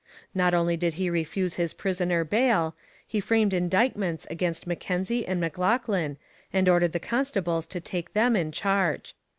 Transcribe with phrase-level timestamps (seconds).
[0.33, 6.17] Not only did he refuse his prisoner bail; he framed indictments against M'Kenzie and M'Loughlin
[6.51, 9.13] and ordered the constables to take them in charge.